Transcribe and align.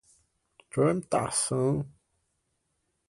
tramitação 0.71 1.85